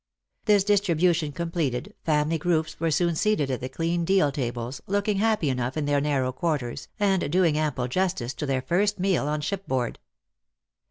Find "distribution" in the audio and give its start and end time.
0.63-1.31